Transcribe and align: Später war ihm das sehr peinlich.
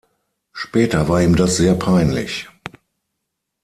Später 0.51 1.09
war 1.09 1.21
ihm 1.21 1.35
das 1.35 1.57
sehr 1.57 1.75
peinlich. 1.75 2.49